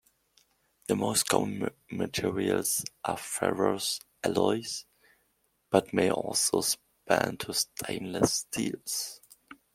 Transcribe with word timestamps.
The 0.87 0.95
most 0.95 1.27
common 1.29 1.69
materials 1.91 2.83
are 3.05 3.17
ferrous 3.17 3.99
alloys 4.23 4.87
but 5.69 5.93
may 5.93 6.09
also 6.09 6.61
span 6.61 7.37
to 7.37 7.53
stainless 7.53 8.33
steels. 8.33 9.21